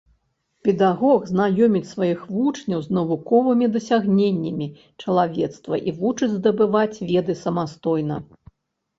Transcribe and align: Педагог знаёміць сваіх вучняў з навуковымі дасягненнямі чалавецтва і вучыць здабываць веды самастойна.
Педагог 0.67 1.25
знаёміць 1.31 1.89
сваіх 1.89 2.21
вучняў 2.37 2.79
з 2.87 2.95
навуковымі 2.97 3.65
дасягненнямі 3.75 4.67
чалавецтва 5.03 5.75
і 5.91 5.93
вучыць 5.99 6.31
здабываць 6.37 7.01
веды 7.11 7.33
самастойна. 7.43 8.17